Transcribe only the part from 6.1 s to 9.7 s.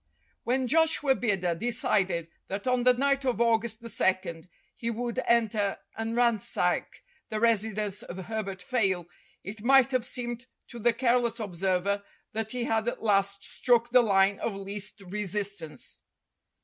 ransack the residence of Herbert Fayle, it